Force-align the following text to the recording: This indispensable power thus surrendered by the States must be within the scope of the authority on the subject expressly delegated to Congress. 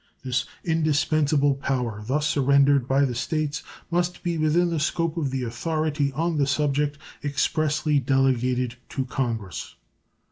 This 0.23 0.45
indispensable 0.63 1.53
power 1.53 2.03
thus 2.03 2.25
surrendered 2.25 2.87
by 2.87 3.05
the 3.05 3.13
States 3.13 3.61
must 3.91 4.23
be 4.23 4.35
within 4.35 4.71
the 4.71 4.79
scope 4.79 5.15
of 5.15 5.29
the 5.29 5.43
authority 5.43 6.11
on 6.13 6.37
the 6.39 6.47
subject 6.47 6.97
expressly 7.23 7.99
delegated 7.99 8.77
to 8.89 9.05
Congress. 9.05 9.75